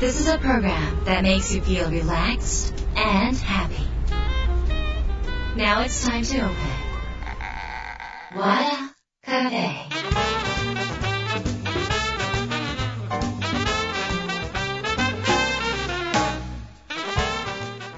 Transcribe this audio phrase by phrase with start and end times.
[0.00, 3.86] This is a program that makes you feel relaxed and happy.
[5.56, 6.56] Now it's time to open.
[8.36, 9.94] Wada Cafe.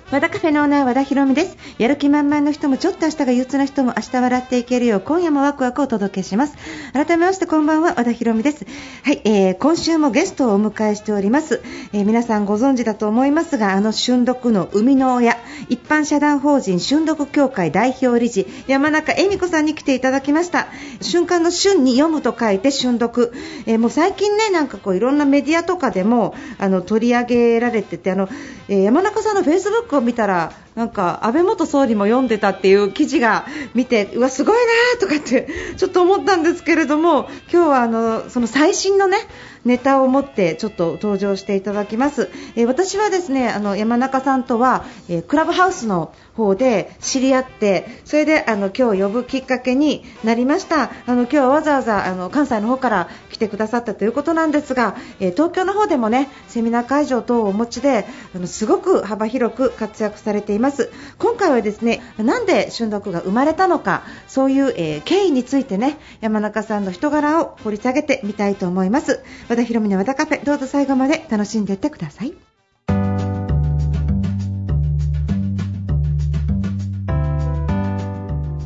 [0.09, 6.56] 和田カフェのオーナー和田博美です やる気満々の人もちょっと明日が憂鬱な人も明日笑っていけるよう今夜もワクワクをお届けします。
[6.94, 8.66] 改めましてこんばんは和田博美です。
[9.04, 11.62] はい、えー、今週もゲストをお迎えしております、
[11.94, 15.38] えー、皆さんご存知だと思いますがあの春読の生みの親
[15.70, 20.68] 一般社団法人春読協会代表理事山中恵美子さんに来ていただきました。
[21.02, 23.32] 瞬間の春に読むと書いて春読、
[23.66, 28.30] えー、もう最近ねなんかこういろんなメディアとかでもあの取り上げられててあの、
[28.68, 39.18] えー、山中さんのフェイスブックを見たらなんか安倍元総理も読んでたっていう記事が見てうわすごいなとかってちょっと思ったんですけれども今日はあのその最新のね
[39.66, 50.92] ネタを持ってちょっと登場していただきます、えー、私はですねあの山中さんとは、えー、クラブハウスの方で知り合ってそれであの今日呼ぶきっかけになりました。
[51.06, 60.92] あの今日はわざわざあの関西の方から来てくださったということなんですが、えー、東京の方でもねセミナー会場等をお持ちであのすごく幅広く活躍されています。
[61.20, 69.22] 今回はですねなんで春読が生まれたのかそういう、えー、経緯についてね山中さんの人柄を掘り下げてみたいと思います。
[69.50, 72.51] 和田博美の和田カフェどうぞ最後まで楽しんでいってください。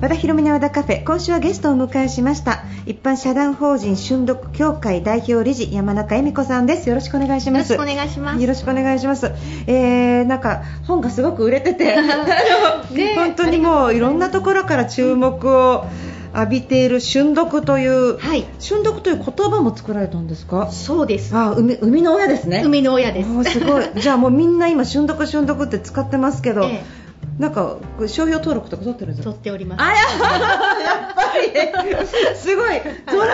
[0.02, 1.04] 和田博美の和田カフェ。
[1.04, 2.64] 今週はゲストをお迎えしました。
[2.86, 6.90] 一般社団法人春読協会代表理事山中恵美子さんです。
[6.90, 7.74] よろしくお願いします。
[7.74, 8.42] よろしくお願いします。
[8.42, 9.32] よろしくお願いします。
[9.68, 11.86] えー、なんか本がすごく売れてて。
[12.92, 15.86] ね、 本当にもういろんなところから注目を
[16.36, 20.70] 浴びている春読という、はい、春読という言葉も作られたんですか？
[20.72, 21.34] そうです。
[21.36, 22.62] あ海海の親ですね。
[22.66, 23.44] 海の親です。
[23.52, 23.86] すごい。
[23.96, 27.05] じゃあもうみんな今春読春読って使ってますけど、 ええ
[27.40, 29.82] なんか商標登録とか取ってるんですか取っております。
[29.84, 32.06] あややっぱり。
[32.38, 33.28] すごい、そりゃそう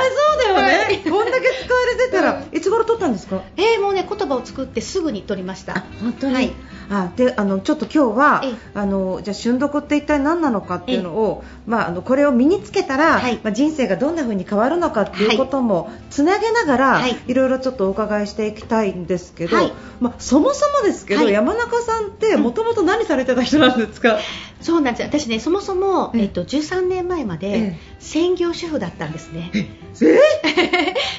[0.44, 3.41] だよね、はい、こんだけ使われてたら、うん、いつ頃取ったんですか？
[3.57, 5.84] えー、もうね言葉を作ってすぐに取りました。
[6.01, 6.51] 本当に、はい、
[6.91, 8.44] あであのちょっと今日は
[8.74, 19.56] あのじゃ春読って一体何なのかっていうのを、まあ、あのこれを身につけたら、はい、まあ、人生がどんな風に変わるのかっていうこともつなげながら、はい、いろいろちょっとお伺いしていきたいんですけど、
[20.01, 24.19] まあ、そもそもですけど、山中さんってもともと何されてた人なんですか、
[24.61, 25.07] そうなんです。
[25.07, 29.67] 私ねそもそも、えっと、13年前まで専業主婦だったんですね、え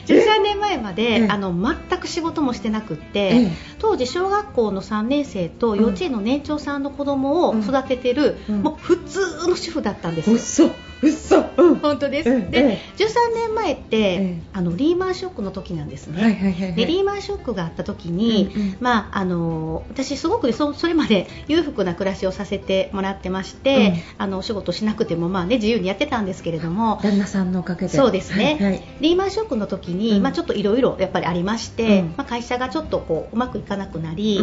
[0.06, 10.70] 13 年前まであの全く仕事もしてなくって当時小学校の3年生と幼稚園の年長さんの子供を育ててる、もう普通の主婦だったんですよ。
[11.02, 27.88] 嘘、うん、本当です、うん、で、13年前って、あのリーマンショックの時なんですね、はいはいはいはい、でリーマンショックがあった時に、うんうん、まあ、あの私すごくそそれまで裕福な暮らしをさせてもらってまして、うん、あのお仕事しなくても、まあね、自由にやってたんですけれども旦那さんのおかげで。
[27.88, 34.40] そうですね、はいはい、リーマンショックの時に、まあ、ちょっといろいろやっぱりありまして、まあ、会社がちょっとこううまくいかなくなり、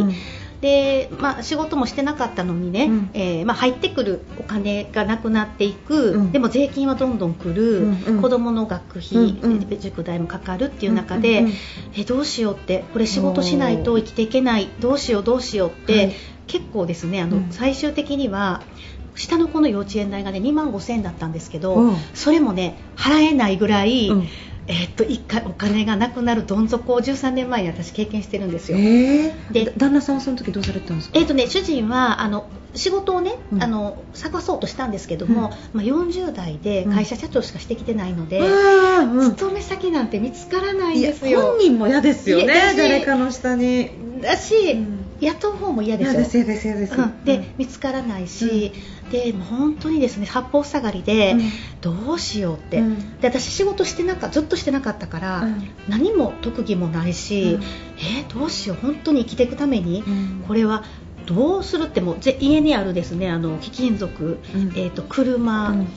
[0.62, 11.54] で、まあ、仕事もしてなかったのにね、うん、えー、まあ、入ってくるお金がなくなっていく、うん、でも税金はどんどん来る、うんうん、子どもの学費、うんうん、塾代もかかるっていう中で、うんうん、
[11.96, 12.84] えどうしようって。
[12.92, 14.70] これ仕事しないと生きていけない。
[14.80, 16.16] どうしようどうしようって、はい、
[16.48, 18.62] 結構ですねあの、最終的には
[19.20, 24.10] 下の子の幼稚園代がね2万5000円だったんですけど、それもね払えないぐらい、
[24.70, 41.42] えー、っと1回お金がなくなるどん底を13年前に私経験してるんですよ、えー、で旦那さんはその時どうされてたんですか、えー、っとね、主人はあの仕事をね、うん、あの探そうとしたんですけども、うん、まあ、40代で会社社長しかしてきてないので、うん、勤め先なんて見つからないんですよ。
[41.42, 43.90] 本人も嫌ですよね誰かの下に。
[44.22, 44.78] だし、
[45.22, 46.14] 雇う方も嫌ですよ。
[46.14, 48.72] 嫌です嫌です嫌です、で見つからないし、
[49.12, 51.36] で本当にですね八方塞がりで、
[51.82, 52.82] どうしようって、
[53.22, 55.48] で私仕事してなかずっとしてなかったから、
[55.88, 57.60] 何も特技もないし、
[57.98, 60.04] えー、どうしよう本当に生きていくために、
[60.48, 60.84] これは
[61.30, 65.88] どうするっても家にあるですねあの貴金属、うん、えーと、車、うん、えー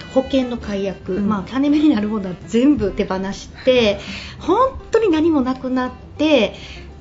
[0.00, 4.00] と、保険の解約、うん、まあ、金目になるものは全部手放して
[4.40, 6.54] 本当に何もなくなって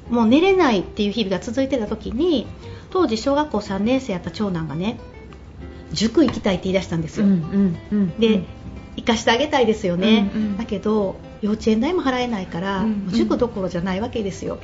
[0.09, 2.47] もう寝れないっていう日々が続いてた時に
[2.89, 4.99] 当時小学校3年生やった長男がね
[5.91, 8.43] 塾行きたいって言い出したんですよ、うんうん、で
[8.95, 14.59] 行かしてあげたいですよね、うんうん、だけど幼稚園代も払えないから、うんうん、塾どころじゃないわけですよ、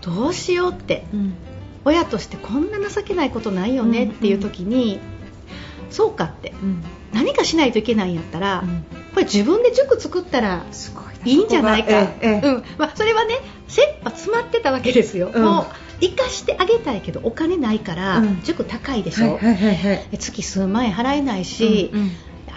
[0.00, 1.04] どうしようって、
[1.84, 4.98] 親としてこんな情けないことないよねっていう時に、
[5.94, 6.52] そうかって、
[7.12, 8.64] 何かしないといけないんやったら、
[9.14, 10.66] これ自分で塾作ったら
[11.24, 12.64] いいんじゃないか、うん。
[12.78, 13.36] まあ、それはね
[13.68, 15.66] 切羽詰まってたわけですよ、もう
[16.00, 19.38] 生かしてあげたいけどお金ないから、塾高いでしょ、
[20.10, 21.92] 月数万円払えないし、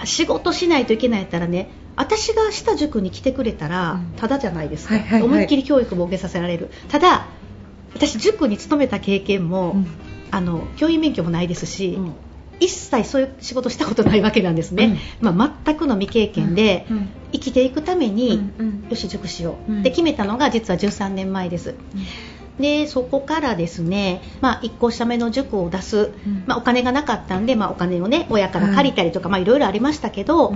[0.03, 6.69] 仕事しないといけないやったらね私がした塾に来てくれたらただじゃないですか、思いっきり教育も受けさせられる。
[6.89, 7.27] ただ
[7.93, 9.87] 私塾に勤めた経験も、うん、
[10.29, 12.13] あの教員免許もないですし、うん、
[12.59, 16.85] 一切そういう仕事したことないわけなんですね、うん、まあ、全くの未経験で、
[17.31, 18.41] 生きていくために、
[18.89, 19.79] よし塾しよう。
[19.81, 21.75] って決めたのが実は13年前です、
[22.59, 26.11] でそこからですね、まあ、1個下目の塾を出す、
[26.45, 30.55] まあ、お金がなかったんで、まあ、お金をね親から借りたりとか、まあ、いろいろありましたけど、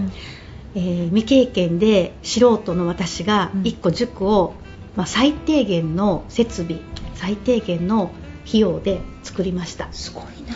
[0.75, 4.53] えー、未経験で素人の私が1個塾を、
[4.95, 6.80] まあ、最低限の設備
[7.15, 8.12] 最低限の
[8.48, 9.88] 費用で作りました。
[9.92, 10.56] すごいな。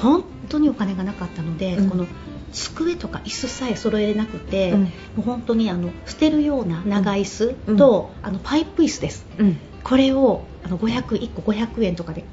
[0.00, 2.06] 本当にお金がなかったので、うん、この
[2.52, 9.26] 机とか椅子さえ揃えれなくて、うん、もう本当にあの捨てるような長椅子と、うん、あのパイプ椅子です、
[9.84, 12.24] これをあの500 1個500円とかで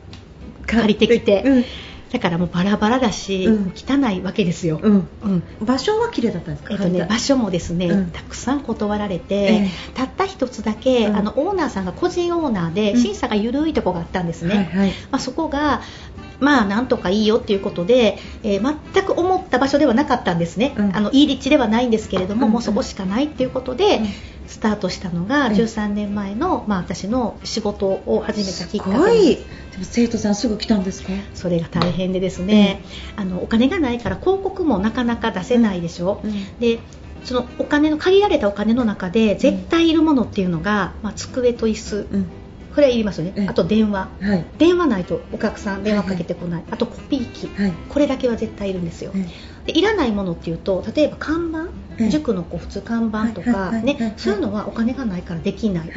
[0.65, 1.65] 借りてきて、
[2.13, 5.07] だからもうバラバラだし、うん、汚いわけですよ、うん。
[5.23, 15.81] うん、場所は綺麗だったんですか、えっとね、場所もですね、たくさん断られて、えー、たった一つだけ、あのオーナーさんが個人オーナーで審査が緩いとこがあったんですね、はいはい、まあ、そこが
[16.39, 24.01] まあなんとかいいよっていうことで、えー、全く思った場所ではなかったんですね、あのいい立地ではないんですけれども、もうそこしかないっていうことで、
[24.47, 29.35] スタートしたのが13年前の、まあ、私の仕事を始めたきっかけ。
[29.73, 31.09] でも生徒さんすぐ来たんですか？
[31.33, 32.83] それが大変でですね、
[33.17, 36.79] うん、あのお金がないから広告もなかなか出せないでしょ、うん、で
[37.23, 42.07] そのお金の限られたお金の中で絶対いるものっていうのが、まあ、机と椅子、
[42.73, 49.11] これはいりますよね、あと電話、はい、電話ないとお客さん電話かけてこない、はい、あとコピー機、はい、これだけは絶対いるんですよ、
[49.65, 55.89] でいらないものっていうと例えば看板、塾のこう普通看板とか、ね、そういうのはお金がないからできない、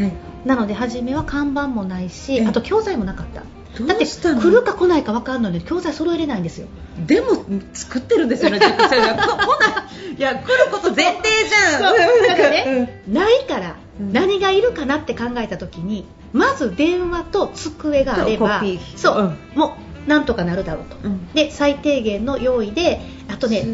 [0.45, 3.43] なので初めは看板もないしあと教材もなかった。
[3.85, 6.67] だって来るか来ないか分かんないのに教材揃えれないんですよ。
[7.07, 7.45] でも
[7.75, 10.15] 作ってるんですよね来ない。
[10.17, 11.83] いや来ること前提じゃん。
[12.27, 18.63] だからね、うん、ないから何がいるかなって考えた時にまず電話と机があれば
[18.97, 19.77] そう、うん、も
[20.07, 23.65] うなんとかなるだろうと、うん、で最低限の用意であとね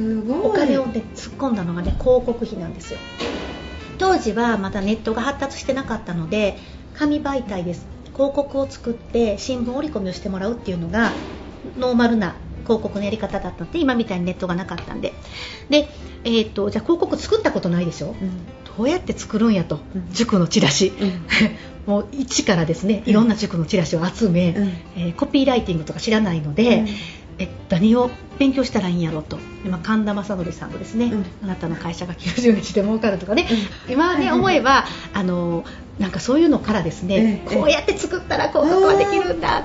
[0.43, 2.99] お金を、ね、突っ込んだのがね広告費なんですよ。
[3.99, 6.57] 当時はまだネットが発達してなかったので
[6.95, 7.87] 紙媒体です。
[8.15, 11.13] 広告を作って新聞折り込みをしてもらうっていうのが
[11.79, 12.35] ノーマルな
[12.65, 15.13] 広告のやり方だったので今みたいにネットがなかったんで。
[15.69, 15.89] で、
[16.25, 18.15] えーと、じゃあ広告作ったことないでしょ、うん、
[18.77, 21.23] どうやって作るんやと、うん、塾のチラシ、うん、
[21.87, 24.55] もう一からですねいろんな塾のチラシを集め、
[24.97, 26.85] えー、コピーライティングとか知らないので、
[27.39, 29.39] え何を勉強したらいいんやろうと。
[29.65, 33.47] 今神田正則さんのですね、うん、あなたの会社が90日で儲かるとかね、
[33.87, 35.65] うん、今ね思えばあの
[35.99, 39.63] なんかそういうのからですね、こうやって作ったら広告はできるんだ、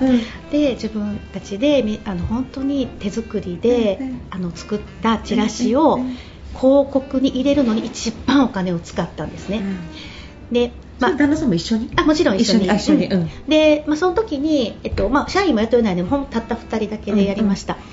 [0.52, 3.98] で自分たちであの本当に手作りで、
[4.30, 6.00] あの作ったチラシを
[6.56, 9.62] 広告に入れるのに一番お金を使ったんですね。
[10.52, 11.92] でまあ、旦那さんも一緒に？
[11.96, 12.66] あもちろん一緒に。
[12.66, 17.86] 一緒に、うん、で、まあ、その時に、えっとまあ、社員も雇えないのでほんたった2人だけでやりました、うんうん、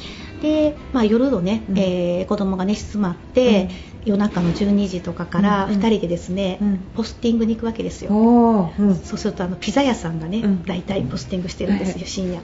[0.44, 3.70] で、まあ、夜のね、うん、えー、子供が寝静まって、
[4.04, 12.42] 夜中の12時とかから2人でですね、うん、ポスティングに行くわけですよ、うん、そうするとあのピザ屋さんがね、うん、大体ポスティングしてるんですよ、深夜、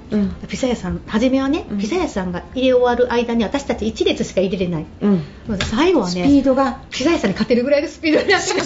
[0.49, 4.87] ピザ屋さん初めはね、ピザ屋さんが入れ終わる間に私たち1列しか入れれない、
[5.71, 6.80] 最後はねスピードが。
[6.90, 8.64] ピザ屋さんに勝てるぐらいのスピードになって毎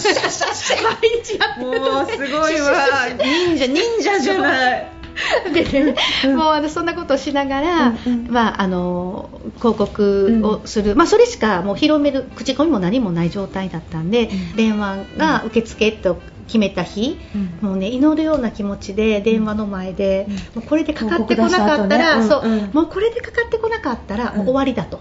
[1.23, 2.73] 日やってるもうすごいわ
[3.17, 4.94] 忍者忍者じゃない
[5.53, 5.95] でね、
[6.35, 16.17] もうあのそんなことをしながら、うんうん、まあ、あの広告をする、うん、まあ、それしかもう広める口コミも何もない状態だったんで、うん、電話が受付と
[16.47, 17.17] 決めた日、
[17.61, 24.99] うん、もうね祈るような気持ちで電話の前で、もうこれでかかってこなかったら、ね、そう、もうこれでかかってこなかったらもう終わりだと、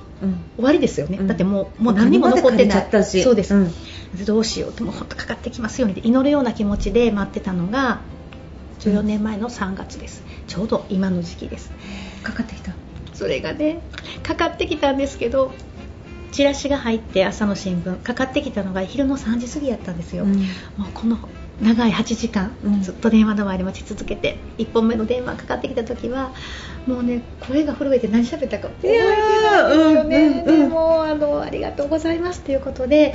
[0.57, 2.89] 終わりですよね、だってもうもう何も残ってない。
[3.05, 3.55] そうです、
[4.25, 8.01] どうしようともう本当かかってきますように祈るような気持ちで待ってたのが
[8.85, 10.23] 14年前の3月です。
[10.47, 11.71] ちょうど今の時期です。
[12.23, 12.73] かかってきた？
[13.15, 13.81] それがね
[14.23, 15.53] かかってきたんですけど
[16.33, 21.17] チラシが入って朝の新聞かかってきたのが昼の3時過ぎやったんですよ、うん、もうこの
[21.63, 22.51] 長い8時間、
[22.83, 26.33] ずっと電話の前で待ち続けて1本目の電話かかってきた時は
[26.89, 33.13] もうね声が震えて何喋ったか覚えてないですよね、うんうん、でもあのありがとうございますということで、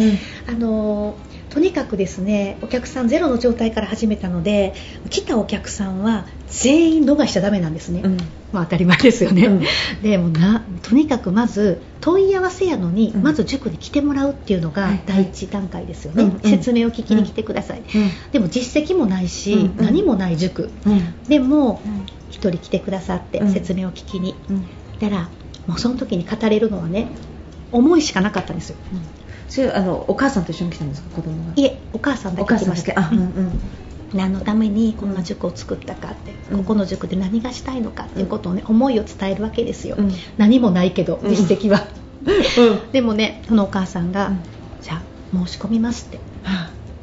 [0.48, 1.18] うん、あの
[1.50, 4.74] とにかくですねお客さんゼロの状態から始めたので
[5.10, 8.18] 来たお客さんは全員逃しちゃダメなんですね、うん、
[8.52, 9.64] まあ、当たり前ですよね、うん、
[10.02, 17.84] でもなとにかくまず問い合わせやのに、まず塾に来てもらうっていうのが第一段階ですよね、はいはい、説明を聞きに来てください、
[18.32, 20.70] でも実績もないし、何もない塾、
[21.28, 21.82] でも
[22.32, 24.34] 1人来てくださって説明を聞きに、
[25.02, 25.30] だから
[25.68, 27.10] もうその時に語れるのはね
[27.74, 28.78] 思いしかなかったんですよ、
[29.50, 31.54] それあのお母さんと一緒に来たんですか子供が。
[31.56, 33.10] いえお母さんだけ来ました。
[33.12, 33.60] うんうん。
[34.14, 41.88] 何のためにこんな塾を作ったかって、うん、ここの塾で何がしたいのかっていうことをね、思いを伝えるわけですよ、うん、何もないけど実績は、
[42.26, 44.32] うん、 でもねそのお母さんが、
[44.82, 45.02] じゃあ
[45.46, 46.20] 申し込みますって、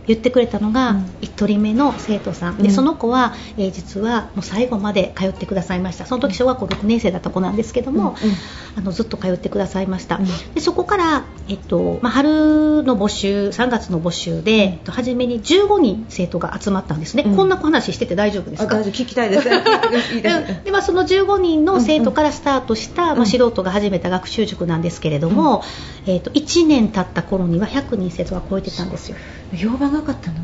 [0.07, 6.07] 言ってくれたのが1人目の生徒さん、でその子は、えー、実はもう最後まで通ってくださいました。
[6.07, 8.37] その時小学校6年生だった子なんですけども、うんうん、
[8.77, 18.77] あのずっと通ってくださいました、うん、でそこから、えっとまあ、春の募集3月の募集で、えっと、初めに15人生徒が集まったんですね、こんな話してて大丈夫ですか？
[18.77, 19.49] 聞きたいです。
[20.65, 25.63] で、まあ、その15人の生徒からスタートした、まあ、素人が始めた学習塾なんですけれども、
[26.07, 29.17] えっと、1年経った頃には100人生徒が超えてたんですよ
[29.57, 30.39] 評判がかったの？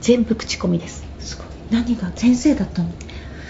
[0.00, 1.04] 全部口コミです。
[1.20, 1.46] すごい。
[1.70, 2.12] 何が？
[2.14, 2.90] 先生だったの？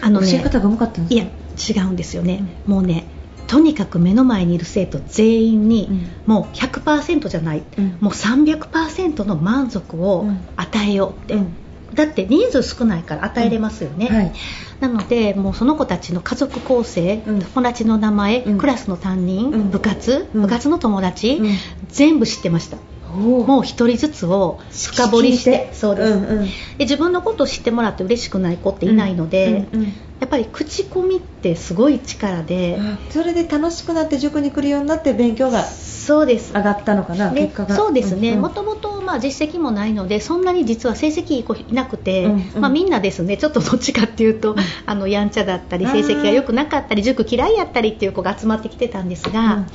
[0.02, 1.30] あの、ね、教え方がうまかったんですか
[1.70, 3.04] いや違うんですよね、うん、もうね
[3.46, 10.26] とにかく目の前にいる生徒全員に、うん、もう100%じゃない、うん、もう300%の満足を
[10.56, 11.54] 与えようって、うん、
[11.94, 14.32] だって人数少ないから与えれますよね、はい、
[14.80, 21.40] なのでもうその子たちの家族構成、友達の名前、クラスの担任、部活、部活の友達、
[21.88, 22.78] 全部知ってました
[23.12, 25.70] もう一人ずつを深掘りして。
[25.72, 26.50] そうです、うんうん、で
[26.80, 32.78] 自分のことを知ってもらって嬉しくない子っていないので、うんうんうん、やっぱり口コミってすごい力で、
[33.10, 36.52] それで楽しくなって塾に来るようになって勉強がそうです。
[36.52, 37.76] 上がったのかな、結果が。
[37.76, 38.36] そうですね。
[38.36, 43.36] もともと実績もないのでそんなに実は成績いい子いなくて、うんうん、まあ、みんなですね。
[43.36, 49.66] ちょっとどっちかっていうと、うん、あのやんちゃだったり成績が良くなかったり塾嫌いやったりっていう子が集まってきてたんですが、うん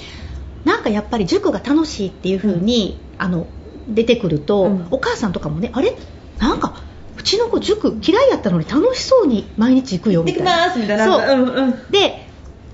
[0.63, 3.47] なんかやっぱり塾が楽しいっていう風に、うん、あの
[3.87, 5.95] 出てくると、うん、お母さんとかもねあれ？
[6.39, 6.81] なんか
[7.17, 10.75] うちの子塾嫌いやったのに楽しそうに毎日行くよみたいな。
[10.75, 11.05] みたいな。
[11.05, 12.26] そう、うんうん、で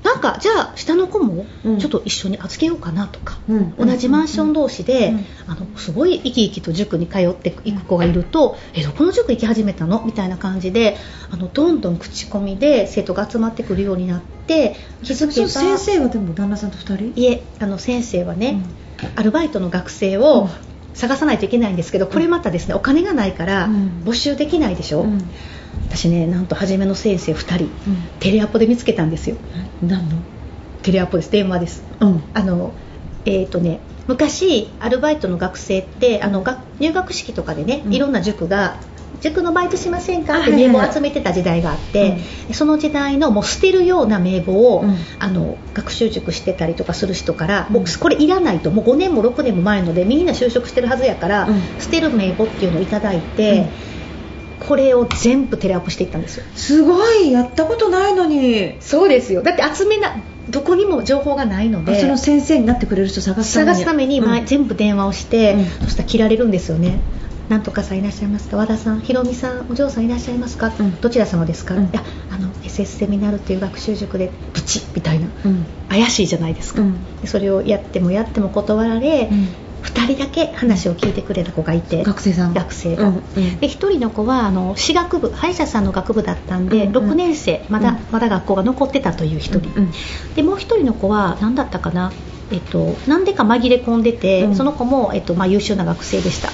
[0.03, 1.45] なんかじゃあ下の子も
[1.79, 10.03] ちょっと一緒に預けようかなとか、うん、同じマンション同士で、うん、あのすごい生き生きと塾に通っていく子がいると、うん、えどこの塾行き始めたの？
[10.05, 10.97] みたいな感じで
[11.31, 17.21] あのどんどん口コミで生徒が集まってくるようになって気づけば先生はでも旦那さんと2人？
[17.21, 18.61] いえあの先生はね、
[19.15, 20.49] アルバイトの学生を、
[20.93, 23.67] 探さないといけないんですけどこれまたですねお金がないから
[24.03, 25.21] 募集できないでしょ、うん、
[25.89, 27.71] 私ねなんと初めの先生2人、うん、
[28.19, 29.35] テレアポで見つけたんですよ。
[29.81, 30.17] 何の？
[30.81, 31.31] テレアポです。
[31.31, 32.73] 電話です、うん、あの
[33.25, 36.43] えっ、ー、とね昔アルバイトの学生ってあの
[36.79, 38.77] 入学式とかでねいろんな塾が
[39.21, 40.41] 塾のバイトしませんか？
[40.41, 42.17] って名簿を集めてた時代があって、
[42.51, 48.69] その時代のもう捨てるような名簿を、うん、あの学習塾してたりとかする人から、うん、僕これいらないと。
[48.69, 53.69] もう5年も6年も前のでみんな就職してるはずやから、うん、捨てる名簿っていうのをいただいて。
[54.67, 56.45] これを全部テレアップしていったんですよ。
[56.55, 58.77] すごいやったことないのに。
[58.79, 59.43] そうですよ。
[59.43, 60.15] だって集めな
[60.49, 63.69] どこにも情報がないのでその先生になってくれる人探すために。
[63.69, 66.99] 探すために、うん、全部電話をして、うん、そしたら切られるんですよね。
[67.49, 68.55] なんとかさんいらっしゃいますか？
[68.55, 72.01] 和田さんひろみさんお嬢さんいらっしゃいますか、うん、どちら様ですか、うん、いや
[72.31, 76.81] あの SS セミナールっていう学習塾でプチみたいな、うん、怪しいじゃないですか、
[77.25, 79.29] それをやってもやっても断られ、
[79.83, 82.03] 2人だけ話を聞いてくれた子がいて。
[82.03, 82.53] 学生さん。
[82.53, 83.23] 学生が、うんうん、
[83.59, 89.91] で1人の子はあの私学部歯医者さんの学部だったんで、うんうん、6年生まだ、うん、まだ学校が残ってたという1人、うんうん、
[90.35, 92.11] でもう1人の子は何だったかな？
[92.51, 96.49] えっと、なんでか紛れ込んでて、うん、その子も、えっとまあ、優秀な学生でした、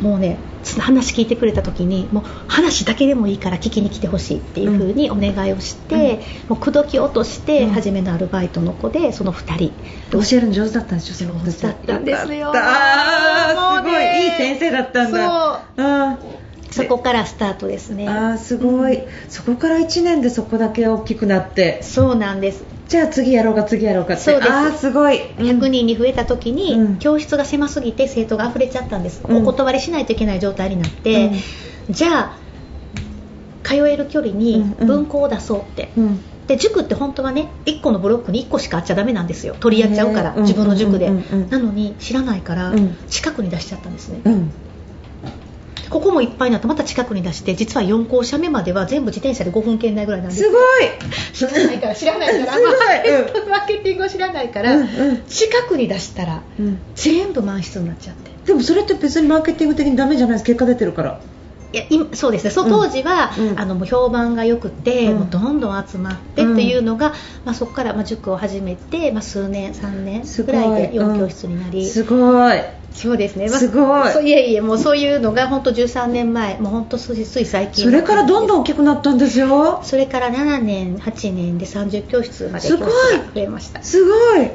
[0.00, 0.38] もうね
[0.80, 9.72] 話聞いてくれた時にもう話だけでもいいから聞きに来てほしいっていう風にお願いをして、うん、もう口説き落として初めのアルバイトの子でその2人、
[10.10, 14.24] 教えるの上手だったんでしょその子だったんですよあすごい。
[14.24, 15.62] いい先生だったんだ。
[15.76, 16.34] そう。
[16.70, 18.08] そこからスタートですね。
[18.08, 21.82] あすごい、うん、そこから1年でそこだけ大きくなって。
[21.82, 24.22] そうなんですじゃあ次やろうか次やろうかって。
[24.22, 24.52] そうです。
[24.52, 31.32] あすごい、100人に増えた時に、うん、教室が狭すぎて生徒が溢れちゃったんです、うん、お断りしないといけない状態になって、
[31.88, 32.38] うん、じゃあ
[33.62, 35.88] 通える距離に文庫を出そうって、
[36.46, 39.56] で塾って本当はね1個のブロックに1個しかあっちゃダメなんですよ。
[39.58, 41.10] 取り合っちゃうから自分の塾で、
[41.48, 42.74] なのに知らないから
[43.08, 44.20] 近くに出しちゃったんですね、
[45.90, 50.42] ここもいっぱいになってまた近くに出して実は4校舎目までは全部自転車で5分圏内ぐらいなんです。
[50.42, 50.62] すごい。
[51.32, 52.58] 知らないから知らないから。
[53.48, 58.30] マーケティングを知らないから、うんうん、近くに出したら、うん、全部満室になっちゃって。
[58.46, 61.20] でもそれって別にマーケティング的にダメじゃないです結果出てるから
[61.74, 62.50] いや今そうですね。
[62.50, 63.58] その当時は、うん。
[63.58, 65.18] あのもう評判が良くて、うん。
[65.18, 67.10] もうどんどん集まってっていうのが、
[67.44, 72.58] まあ、そこからまあ塾を始めて、まあ、数年3年ぐらいでうん4教室になり、すごい。
[72.92, 74.12] そうですね、すごい。
[74.12, 76.60] そういえいえもうそういうのが本当13年前。
[76.60, 77.84] もう本当つい最近。
[77.84, 79.80] それからどんどん大きくなったんですよ。
[79.82, 83.82] それから7年8年で30教室まで教すごい増えました。
[83.82, 84.50] すごい。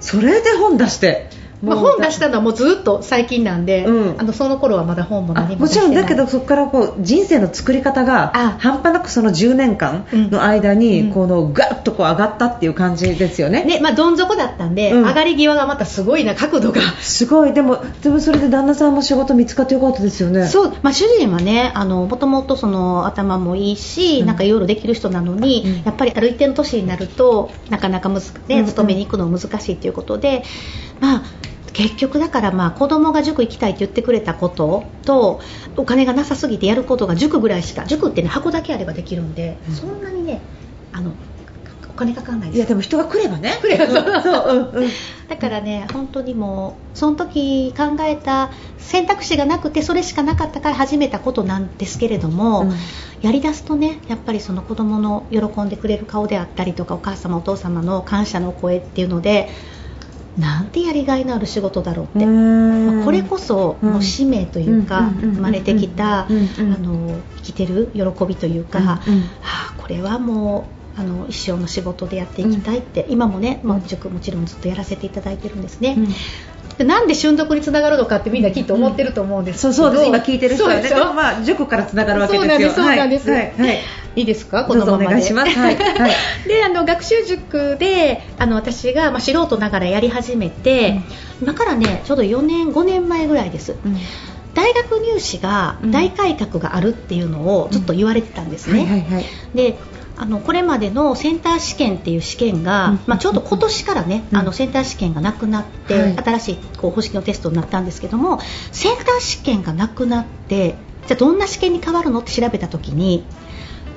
[0.00, 1.30] それで本出して
[1.62, 4.20] まあ、本出したのはもうずっと最近なんで、うん。
[4.20, 5.96] あのその頃はまだ本もあ何ももち出してない。
[5.96, 8.58] ろんだけどそこからこう人生の作り方があ。
[8.58, 10.78] 半端なくその10年間の間うん。
[10.78, 15.04] にこのガッとこう上がったっていう感じですよね、ねまあ、どん底だったんで、うん。
[15.04, 16.80] 上がり際がまたすごいな角度が。
[17.00, 17.52] すごい。
[17.52, 20.46] でもでもそれで旦那さんも仕事見つかってよかったですよね。
[20.46, 24.26] そう、まあ、主人はねあのもともとその頭もいいし、うん。
[24.26, 25.82] なんかいろいろできる人なのに、うん。
[25.84, 30.44] やっぱりある一定の年になるとなかなかむず、ね、勤めに行くの難しいということで、
[31.00, 31.22] まあ
[31.72, 35.40] 結局だからまあ子供が塾行きたいって言ってくれたことと
[35.76, 39.74] お金がなさすぎてやることが塾ぐらいしか塾ってね箱だけあればできるんで、うん。
[39.74, 40.40] そんなにね
[40.92, 41.12] あの
[41.88, 42.56] お金かかんないです。
[42.58, 43.58] いやでも人が来ればね。
[43.60, 43.86] 来れば。
[43.86, 44.90] そうそう、うんうん、
[45.28, 52.72] だからね本当にもうその時考えた選択肢がなくてそれしかなかったから始めたことなんですけれども、うん。
[53.20, 59.48] やりだすとねやっぱりその子供の喜んでくれる顔であったりとかお母様お父様の感謝の声っていうので
[60.38, 63.92] なんてやりがいのある仕事だろうって、まあこれこそうん。
[63.92, 65.06] もう使命というか、うん。
[65.06, 65.24] うん。
[65.24, 65.34] うん。
[65.34, 66.36] 生まれてきた、うん。
[66.36, 66.74] うん。
[66.74, 69.14] あの生きてる喜びというか、うん。
[69.14, 69.20] うん。
[69.40, 76.08] はあ、これはもうあの一生の仕事でやっていきたいって、今もね、まあ、塾もちろんずっとやらせていただいてるんですね、うん
[76.78, 80.82] でなんで瞬読につながるのかってみんなきっと思ってると思うんですけど、そうそうです今聞いてる人はね。
[80.82, 82.70] そうでもまあ塾からつながるわけですよ。
[82.70, 83.58] そうなんですそうなんです。
[83.58, 83.66] はい。
[83.66, 83.68] はい。
[83.68, 83.78] はい
[84.16, 84.64] いいですか？
[84.64, 85.06] このままで。
[85.06, 85.58] お願いします。
[85.58, 85.76] はい。
[85.78, 86.12] はい。
[86.46, 91.00] であの学習塾であの私が、まあ、素人ながらやり始めて、
[91.42, 93.76] 今からねちょうど4年5年前ぐらいです。
[93.84, 93.96] うん。
[94.54, 95.90] 大学入試がうん。
[95.90, 99.24] 大改革があるっていうのをずっと言われてたんですね、はいはいはい。
[99.54, 99.78] で
[100.20, 103.00] あのこれまでのセンター試験っていう試験が、うん。
[103.06, 104.38] まあ、ちょうど今年からね、うん。
[104.38, 106.16] あのセンター試験がなくなって、はい。
[106.16, 108.40] 新しいこう方式のテストになったんですけども
[108.72, 110.74] センター試験がなくなって
[111.06, 113.24] じゃあどんな試験に変わるのって調べた時に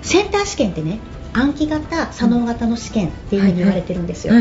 [0.02, 1.00] センター試験ってね
[1.34, 4.34] 暗記型、左脳型の試験っていうふうに言われてるんですよ、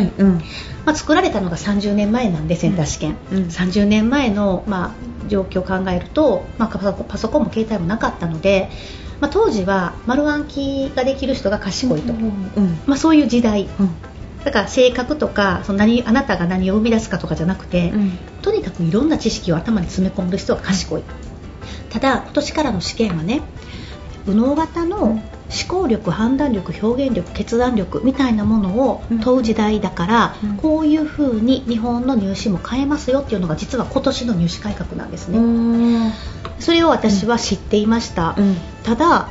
[0.85, 3.39] まあ、作られたのが30年前なんでセンター試験、うん。
[3.45, 8.71] 30年前の、まあ、状況を考えると、まあ、パソコンも携帯もなかったので、
[9.21, 13.69] まあ、当時は丸暗記ができる人が賢いと、うんまあ、そういう時代。
[13.79, 13.91] うん。
[14.45, 18.19] だから性格とかその何あなたが何を生み出すかとかじゃなくて、うん。
[18.41, 21.03] とにかくいろんな知識を頭に詰め込む人が賢い。
[21.91, 23.43] ただ今年からの試験はね
[24.27, 30.57] 右脳型の思考力判断力表現力決断力みたいなものを問う時代だから、うん。
[30.57, 36.13] こういう風に日本の入試も変えますよっていうのが実は今年の入試改革なんですね、うん
[36.59, 38.57] それを私は知っていました、うん。
[38.85, 39.29] ただ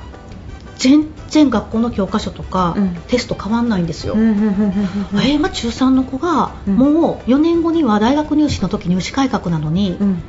[0.77, 2.95] 全然学校の教科書とか、うん。
[3.07, 6.75] テスト変わんないんですよ、えーまあ、中3の子が、うん。
[6.75, 10.21] もう4年後には大学入試の時入試改革なのに、うん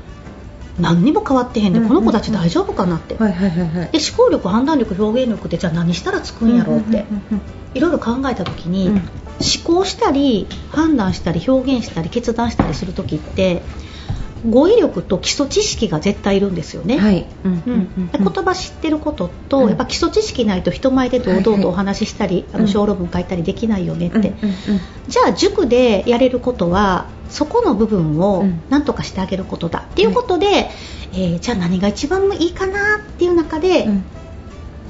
[0.81, 7.05] 何にも変わってへんで、うんこの子たち大丈夫かなって、で思考力判断力表現力ってじゃあ何したらつくんやろうって、
[7.75, 8.95] いろいろ考えた時に、うん。
[9.41, 13.63] 思考したり判断したり表現したり決断したりする時って
[14.49, 18.11] 語彙力と基礎知識が絶対いるんですよね、うんはいうんうん。
[18.11, 19.69] で言葉知ってることと、うん。
[19.69, 22.63] やっぱ基礎知識ないと人前で堂々とお話ししたり、あうん。
[22.63, 24.35] の小論文書いたりできないよねって、うんうん
[25.09, 28.63] じゃあ塾でやれることはそこの部分をうん。
[28.71, 30.71] 何とかしてあげることだっていうことで、
[31.13, 34.05] えーじゃあ何が一番いいかなっていう中で、うん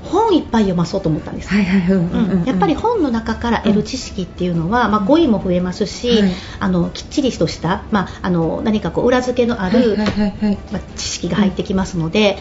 [0.04, 2.44] 本いっぱい読まそうと思ったんです、はいはいうんうんうんうん。
[2.44, 6.32] やっぱり本の中から得る知識っていうのは、まあ、語彙も増えますし、はい。
[6.60, 10.58] あのきっちりとした、まあ、あの何かこう裏付けのあはいる、はいはいはい。
[10.72, 12.38] まあ、知識が入ってきますので、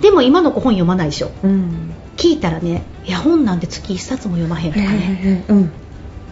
[0.00, 1.30] でも今の子本読まないでしょ。
[1.42, 1.94] うん。
[2.16, 5.56] 聞いたらねいや本なんて月1冊も読まへんとかね、はい。
[5.56, 5.72] うん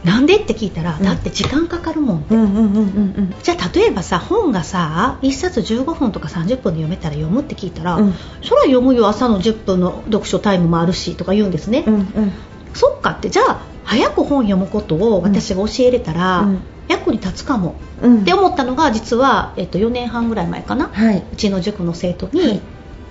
[0.04, 0.36] なんで？
[0.36, 1.04] って聞いたら、うん。
[1.04, 2.34] だって時間かかるもんって、
[3.42, 8.14] じゃあ例えばさ本がさ1冊15分とか30分で読めたら読むって聞いたら、うん。
[8.42, 12.32] それは読むよ朝の10分の読書タイムもあるしとか言うんですね、うんうん。
[12.74, 16.62] そっかってじゃあ早く本読むことを私が教えれたら、うん。
[16.88, 18.22] 役に立つかもうん。
[18.22, 21.24] って思ったのが実は、えっと、4年半ぐらい前かな、はい。
[21.32, 22.60] うちの塾の生徒に、はい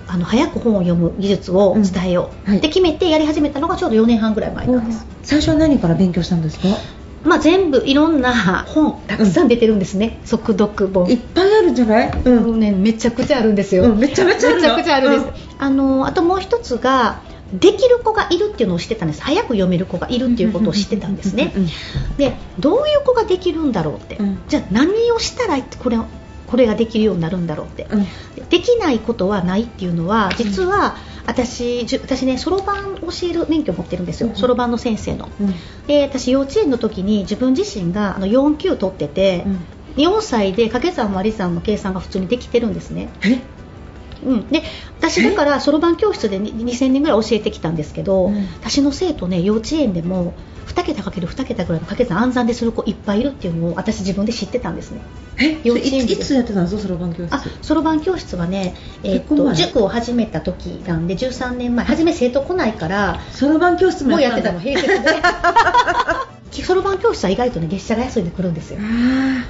[0.08, 2.58] あの早く本を読む技術を伝えよう、うんはい。
[2.58, 6.68] って決めてやり始めたのがちょうど4年半ぐらい前なんです、最初は何から勉強したんですか？
[7.24, 11.08] まあ、全部いろんな本たくさん出てるんですね、速読本。
[11.08, 12.10] いっぱいあるんじゃない？
[12.10, 12.44] うん。
[12.44, 12.60] うん。
[12.60, 17.20] ね、めちゃくちゃあるんですよ、うんめちゃめちゃあるのめちゃくちゃあるんです、あのあともう一つが
[17.52, 19.22] できる子がいるっていうのを知ってたんです。
[19.22, 21.52] 早く読める子がいるっていうことを知ってたんですね。
[21.54, 21.68] うんうん
[22.16, 24.38] でどういう子ができるんだろうって、うん。
[24.48, 25.98] じゃあ何をしたらこれ
[26.52, 28.04] ここれができるようになるんだろうって、うん、
[28.50, 34.32] できないことはないっていうのは実は、私私ねそろばん教える免許を持ってるんですよ。
[34.34, 35.54] そろばんの先生の、うん、
[35.86, 39.44] で私幼稚園の時に自分自身があの4級取ってて、
[39.96, 43.08] うん、4歳で掛け算割り算の計算が普通にできてるんですね
[44.24, 44.62] うん、で
[44.98, 50.34] 私だからそろばん教室で2000人ぐらい教えてきたんですけど、うん、私の生徒ね幼稚園でも
[50.66, 55.00] 2桁かける2桁ぐらいの掛け算暗算でする子いっぱいいるっていうのを私自分で知ってたんですね。
[55.38, 55.58] え？
[55.64, 57.34] 幼稚園いつやってたんですかそろばん教室。
[57.34, 61.84] あそろばん教室はね、えー、っと塾を始めた時なんで13年前。
[61.84, 65.00] 初め生徒来ないからそろばん教室もやってたの平成で
[66.60, 68.78] そろばん教室は意外とね月謝が安いで来るんですよ。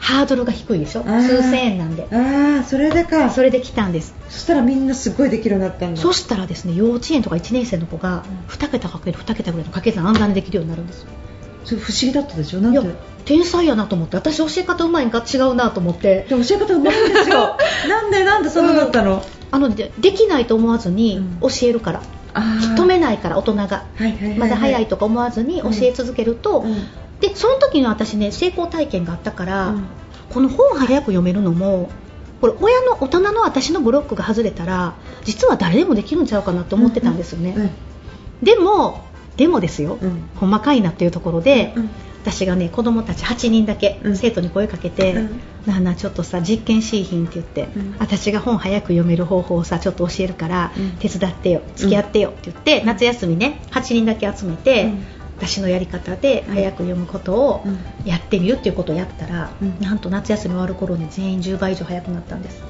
[0.00, 1.02] ハードルが低いでしょ？
[1.02, 2.06] 数千円なんで。
[2.12, 3.30] ああそれでか。
[3.30, 4.14] それで来たんです。
[4.28, 6.00] そしたらみんなすごいできるようになったんだ。
[6.00, 11.08] そしたらですね幼稚園とか1年生の子が2桁かける2桁ぐらいの掛け算暗算でできるようになるんですよ。
[11.64, 12.60] それ不思議だったでしょ？
[12.60, 12.80] なんで？
[13.24, 14.16] 天才やなと思って。
[14.16, 16.26] 私教え方うまいんか違うなと思って。
[16.28, 17.56] 教え方うまいんですよ。
[17.88, 23.84] なんでなんでそんなだったの、うん、あのでできないと思わずに教えるから、うん、止めないから大人が、
[24.38, 26.74] まだ早いとか思わずに教え続けると、うん、
[27.20, 29.74] でその時の私ね成功体験があったから、
[30.30, 31.90] この本早く読めるのも
[32.40, 37.72] これ親の大人の私のブロックが外れたら実は誰でもできるんちゃうかなと思ってたんですよね、
[38.42, 39.04] でも
[39.36, 41.90] でもですよ、うん、細かいなっていうところで、うん、
[42.22, 45.14] 私がね子供たち8人だけ、生徒に声かけて、
[45.66, 54.92] なあなあちょっとさ実験しいひんって言って、私が本早く読める方法をさちょっと教えるから、手伝ってよ付き合ってよって言って、夏休みね8人だけ集めて、
[55.36, 57.64] 私のやり方で早く読むことを
[58.04, 62.62] やってみるっていうことをやったら、なんと夏休み終わる頃に全員10倍以上早くなったんです。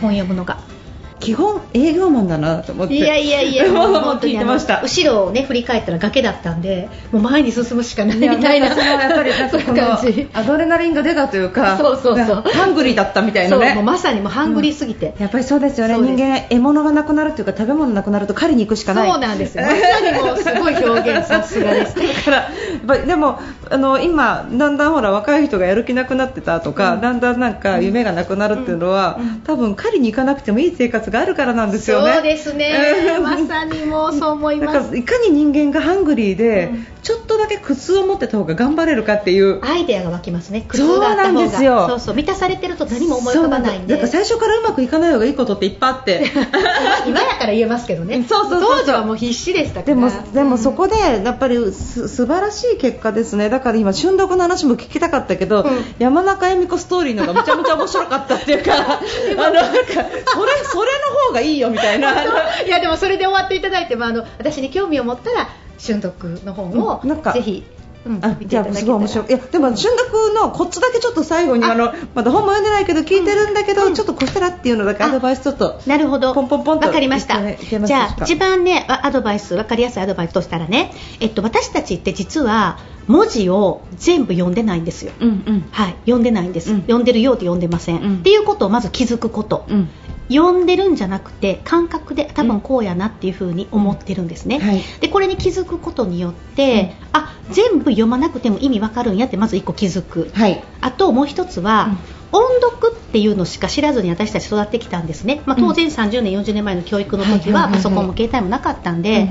[0.00, 0.77] 本読むのが。
[1.20, 2.94] 基本営業マンだなと思って。
[2.94, 8.68] いやいやいや もう本当に後ろをね振り返ったら崖だったんでもう前に進むしかないみたいな。
[8.74, 9.98] そのやっぱりなんかこの
[10.34, 12.44] アドレナリンが出たというかそうそうそう。
[12.52, 13.74] ハングリーだったみたいなね。
[13.74, 15.94] もうまさにもうハングリーすぎて、うん、やっぱりそうですよね。
[15.98, 19.10] 人間獲物がなくなるというか食べ物なくなると狩りに行くしかない。
[19.10, 19.64] そうなんですよ。
[19.64, 21.94] まさにもうすごい表現さすがです。
[21.98, 22.48] だか
[22.88, 32.14] らでもあの今だんだんほら若い人がやる気なくなってたとか、うん、だんだんなんか夢がなくなるっていうのは、うん、多分狩りに行かなくてもいい生活があるからなんですよね。
[32.14, 33.18] そうですね。
[33.22, 34.96] まさにもうそう思います。
[34.96, 40.64] いかに人間がハングリーで、うん、ちょっとだけ苦痛を持ってた方が頑張れるかっていうアイデアが湧きますね。
[40.68, 41.88] 苦痛があった方がそう。
[41.88, 43.94] そうそう満たされてると何も思い浮かばないんで。
[43.94, 46.26] だから最初からうまくいかない方がいいことっていっぱいあって。
[47.06, 48.24] 今やから言えますけどね。
[48.28, 53.48] そうそう当時はもう必死でしたでもでもそこでやっぱりす素晴らしい結果ですね。
[53.48, 62.12] だから今瞬読の話も聞きたかったけど、うん、山中恵美子ストーリーのがめちゃめちゃ面白かったっていうか、あのなんかそれそれの方がいいよみたいな。
[62.66, 67.64] いやでもそれで終わっていただいてもあの私に興味を持ったら瞬読の本を、なんかぜひ
[68.06, 69.26] うん、あじゃあすごい面白い。
[69.28, 75.80] いやでも瞬読のコツだけちょっと最後にあのまだ本も読んでないけど聞いてるんだけど、うん、ちょっとこうしたらっていうのだけアドバイスちょっと。
[75.86, 76.32] なるほど。
[76.32, 77.40] ポンポンポンとわかりました。
[77.54, 89.88] じゃあ一番ねアドバイス分かりやすいアドバイスとしたらねえっと私たちって実は文字を全部読んでないんですよ、うんうん、はい読んでないんです、うん、読んでるようで読んでません、うん、っていうことをまず気づくこと、うん
[90.28, 101.96] 読んでるんじゃなくて感覚で多分こうやなっていう風に思ってるんですね、うんはい、でこれに気づくことによって、うん、あ全部読まなくても意味わかるんやってまず1個気づく、はい、あともう1つは、
[102.30, 109.30] 音読っていうのしか知らずに私たち育ってきたんですね、まあ、当然30年、40年前の教育の時はパソコンも携帯もなかったんで、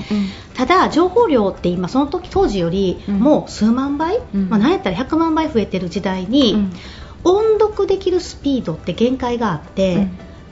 [0.56, 6.70] ただ情報量って今その時当時よりもう数万倍、まあ、何やったら100万倍増えてる時代に、
[7.24, 10.08] 音読できるスピードって限界があって、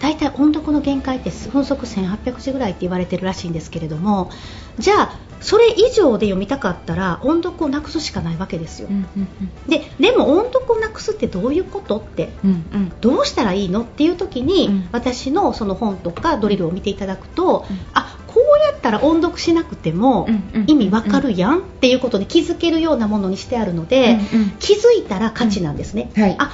[0.05, 4.29] 大体音読の限界って分速1800字ぐらいって言われてるらしいんですけれども
[4.77, 9.27] じゃあそれ以上で読みたかったら音読をなくすしかないわけですよ、うんうんうん、
[9.67, 20.27] ででも音読をなくすってどういうことって、うんうん、どうしたらいいのっていう時に、うん、私のその本とかドリルを見ていただくと、うん、あこうやったら音読しなくても
[20.67, 26.51] 意味わかるやんっていうことに気づけるようなものにしてあるので、うんうん、気づいたら価値なんですね、はい、あ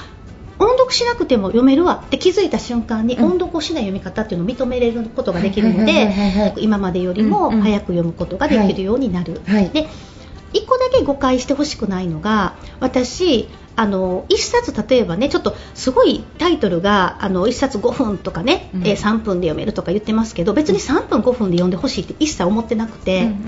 [0.62, 9.42] 音読しなくても読めるわって気づいた瞬間に、音読をしない読み方っていうのを認めれることができるので今までよりも早く読むことができるようになる。
[9.74, 9.88] で
[10.54, 23.42] 1個だけ誤解してほしくないのが私あの1冊例えばねちょっとすごいタイトルがあの1冊5分とかね、うん、えー、3分で読めるとか言ってますけど別に3分5分で読んでほしいって一切思ってなくて、うんうんうんう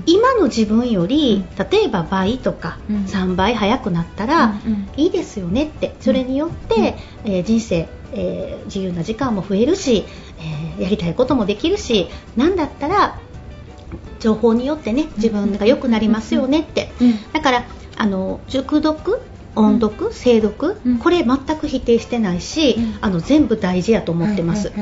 [0.00, 4.54] ん、今の自分より例えば倍とか3倍早くなったら
[4.96, 10.04] いいですよねってそれによって、えー、人生、えー、自由な時間も増えるし、
[10.78, 13.18] えやりたいこともできるしなんだったら
[14.20, 16.90] 情報によってね自分が良くなりますよねって、
[17.32, 17.64] だから
[17.96, 19.20] あの熟読
[19.54, 24.72] 音読、精読、これ全く否定してないし、あの全部大事やと思ってます、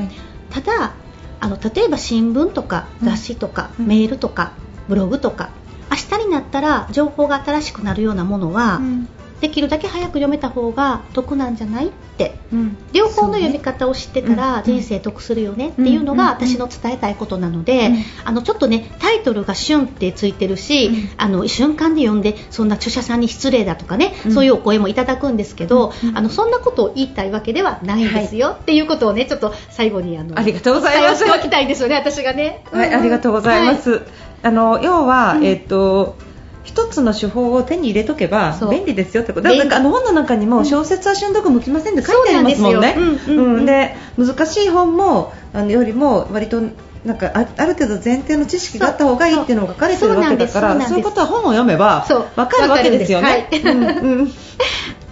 [0.49, 0.93] ただ
[1.39, 4.53] あの例えば新聞とか雑誌とか、メールとか
[4.87, 5.49] ブログとか
[5.89, 8.81] 明日になったら情報が新しくなるようなものは、
[9.41, 17.91] できるだけ早く読めた方が得なんじゃないって、うん、両方の読み方を知ってたら人生得するよねっていうのが私の伝えたいことなので、
[18.23, 31.25] あのちょっとねタイトルが「旬」ってついてるし、あの瞬間で読んでそんな著者さんに失礼だとかね、そういうお声もいただくんですけど、あのそんなことを言いたいわけではないんですよ、はい、っていうことをねちょっと最後にあのありがとうございます。
[31.25, 32.63] おきたいんですよね私がね。
[32.71, 33.91] はい、ありがとうございます。
[33.91, 34.01] はい、
[34.43, 36.15] あの要は、えっ、ー、と
[36.63, 39.49] 一つの手法を手に入れとけば便利ですよってこと。
[39.49, 42.95] だからあの本の中にも小説は瞬読向きませんって書いてありますもんね。
[42.97, 46.61] うんで難しい本もあのよりも割と
[47.03, 53.49] なんかあある程度前提の知識があった方がいいっていうのが書かれてるわけだからそういうことは本を読めば分かるわけですよね。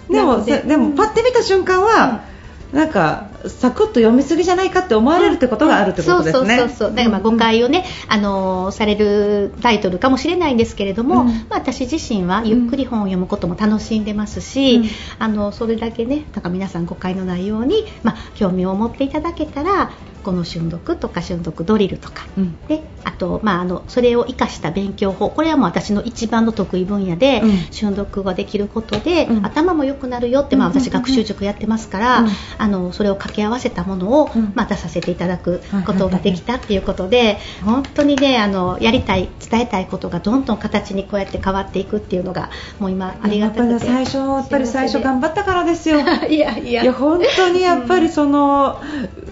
[0.08, 2.24] でもでもパッて見た瞬間は、
[2.72, 6.58] なんかサクッと読みすぎじゃないかって思われるってことがあるってことですね。
[6.58, 14.84] そうそうそうだからまあ誤解をね、あのされるタイトルかもしれないんですけれども、うん、まあ、私自身はゆっくり本を読むことも楽しんでますし、うん、
[15.18, 19.90] あのそれだけねなんか皆さん誤解のないように、まあ、興味を持っていただけたら
[20.22, 25.30] この瞬読とか瞬読ドリルとか、うん、であと、まあ、あのそれを生かした勉強法。
[25.30, 32.26] これはもう私の一番の得意分野で、うん、瞬読ができることで、うん、頭も良くなるよって、まあ、私学習塾やってますから、
[32.58, 43.86] あのそれを掛け合わせたものを、まあ、出させていただくことができたっていうことで、本当にねあのやりたい伝えたいことがどんどん形にこうやって変わっていくっていうのがもう今ありがたくて。
[43.86, 46.00] 最初やっぱり最初頑張ったからですよ。
[46.28, 46.92] いやいや。
[46.92, 48.80] 本当にやっぱりその、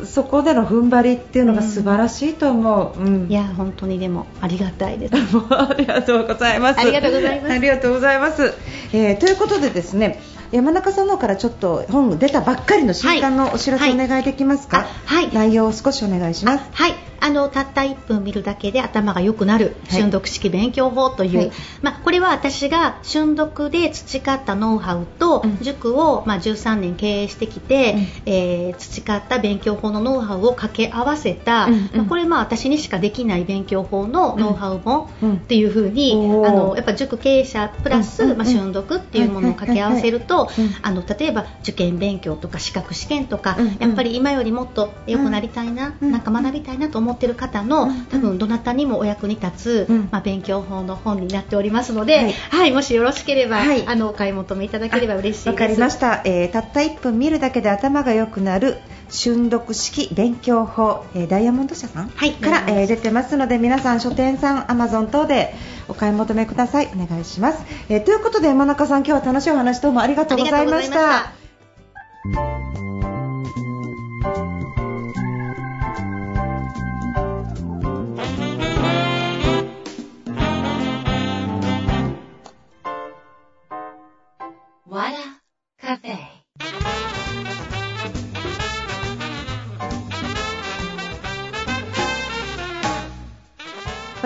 [0.05, 5.15] そこでの踏ん張りっていうのが素晴らしいと思う、うん、いや本当にでもありがたいです。
[5.51, 6.81] ありがとうございます。
[6.81, 7.53] ありがとうございます。
[7.53, 8.55] ありがとうございます、
[8.93, 10.21] えー、ということでですね
[10.53, 16.65] 山中さんの方からちょっと本出たばっかりの新刊のお知らせお願いできますか、はい、はい、内容を少しお願いします。
[16.73, 17.09] はい。
[17.21, 40.38] あのたった1分見るだけで頭が良くなる瞬読式勉強法という、はい、まあ、これは私が瞬読で培ったノウハウと、塾を、まあ、13年経営してきて、うん、えー、培った勉強法のノウハウを掛け合わせた、うんうん、まあ、これまあ私にしかできない勉強法のノウハウ本っていう風に、うん、あのやっぱ塾経営者プラス、まあ、瞬読っていうものを掛け合わせると、
[40.83, 55.49] あの例えば受験勉強とか資格試験とか、やっぱり今よりもっと良くなりたいな、なんか学びたいなと思思ってる方の、多分どなたにもお役に立つ、まあ、勉強法の本になっておりますので、はい、はい、もしよろしければ、はい、あのお買い求めいただければ嬉しいです。
[55.49, 58.77] わかりました、えー、たった1分見るだけで頭が良くなる
[59.09, 65.55] 瞬読式勉強法、えー、ダイヤモンド社さん、はい、から、えー、出てますので皆さん書店さんアマゾン等で
[65.89, 66.91] お買い求めください。
[66.95, 71.33] お願いします、えー、ということで山中さん今日は楽しいお話どうもありがとうございました。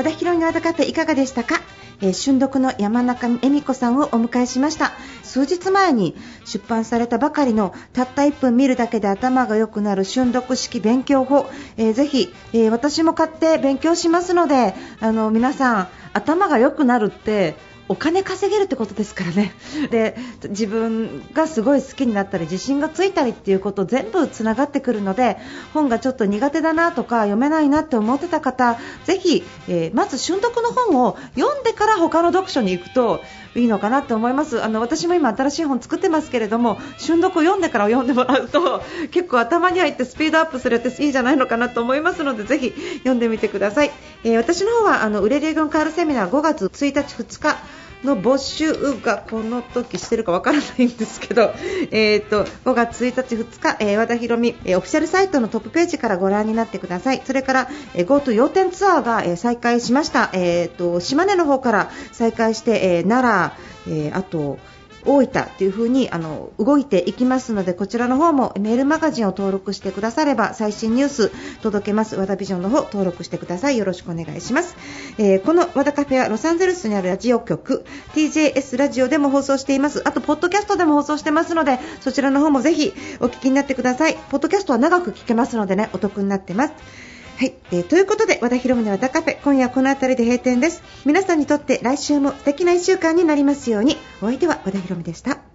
[0.03, 1.61] 和田博のワードカフェいかがでしたか、
[2.01, 4.91] えー、春読の山中恵美子さんをお迎えしました。
[5.23, 17.55] 数日前に出版されたばかりのたった1分見るだけで頭が良くなる春読式勉強法、えー、ぜひ、えー、私も買って勉強しますのであの皆さん頭が良くなるって
[17.93, 19.53] お金稼げるってことですからね。
[19.91, 20.17] で
[20.49, 25.37] 自分がすごい好きになったり自信がついたりっていうこと全部つながってくるので
[25.75, 33.21] 本がちょっと苦手だなとか読めないなって思ってた方ぜひ、えー、まず瞬読の本を読んでから他の読書に行くと
[33.55, 34.63] いいのかなと思います。
[34.63, 43.91] あの私も今新しい本作ってますけれども瞬読を読んでから読んでもらうと結構頭に入ってスピードアップするっていいじゃないのかなと思いますのでぜひ読んでみてください、
[44.25, 51.53] えー、私の方はあの売れる軍カールセミナー5月1日2日の募集がこの時してるかわからないんですけど、
[51.91, 57.23] えーと、5月1日、2日、えー、和田博美、えー、オフィシャルサイトのトップページからご覧になってください。
[57.25, 60.31] それから、えー、GoTo 要点ツアーが、えー、再開しました。
[60.33, 63.55] えーと、島根の方から再開して、え、奈
[63.87, 64.59] 良、え、あと、
[65.05, 72.17] 大分というふうにあの動いていきますのでこちらの方もメールマガジンを登録してくだされば最新ニュース届けます。
[72.17, 73.79] 和田ビジョンの方登録してください。
[73.79, 74.77] よろしくお願いします、
[75.19, 77.85] えー、この和田カフェはロサンゼルスにあるラジオ局
[78.15, 80.03] TJS ラジオでも放送しています。
[80.07, 84.17] あとポッドキャストでも放送してますのでそちらの方もぜひお聞きになってください。
[84.31, 87.12] ポッドキャストは長く聞けますのでねお得になってます。
[87.43, 90.81] はい、えー、ということで和田博美の和田カフェ今夜この辺りで閉店です。
[91.05, 93.97] 皆さんにとって来週も素敵な1週間になりますように。
[94.21, 95.52] お相手は和田博美でした。